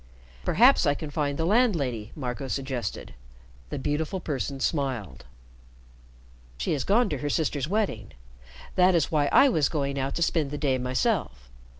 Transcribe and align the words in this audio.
"Perhaps 0.43 0.87
I 0.87 0.95
can 0.95 1.11
find 1.11 1.37
the 1.37 1.45
landlady," 1.45 2.11
Marco 2.15 2.47
suggested. 2.47 3.13
The 3.69 3.77
beautiful 3.77 4.19
person 4.19 4.59
smiled. 4.59 5.25
"She 6.57 6.73
has 6.73 6.83
gone 6.83 7.07
to 7.09 7.19
her 7.19 7.29
sister's 7.29 7.67
wedding. 7.69 8.13
That 8.73 8.95
is 8.95 9.11
why 9.11 9.27
I 9.31 9.47
was 9.47 9.69
going 9.69 9.99
out 9.99 10.15
to 10.15 10.23
spend 10.23 10.49
the 10.49 10.57
day 10.57 10.79
myself. 10.79 11.51